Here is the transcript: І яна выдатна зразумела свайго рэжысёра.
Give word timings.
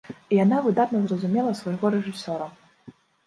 І 0.35 0.37
яна 0.43 0.61
выдатна 0.67 1.01
зразумела 1.03 1.51
свайго 1.61 1.91
рэжысёра. 1.99 2.47